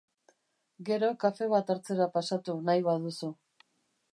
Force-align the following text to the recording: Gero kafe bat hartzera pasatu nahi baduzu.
Gero 0.87 1.09
kafe 1.25 1.49
bat 1.51 1.69
hartzera 1.73 2.07
pasatu 2.17 2.57
nahi 2.71 2.85
baduzu. 2.89 3.31